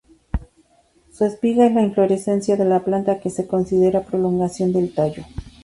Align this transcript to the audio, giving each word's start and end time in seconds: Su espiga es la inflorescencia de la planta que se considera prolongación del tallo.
Su 1.11 1.25
espiga 1.25 1.67
es 1.67 1.73
la 1.75 1.83
inflorescencia 1.83 2.57
de 2.57 2.65
la 2.65 2.83
planta 2.83 3.19
que 3.19 3.29
se 3.29 3.45
considera 3.45 4.01
prolongación 4.01 4.73
del 4.73 4.91
tallo. 4.95 5.23